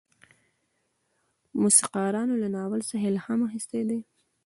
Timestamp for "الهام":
3.11-3.39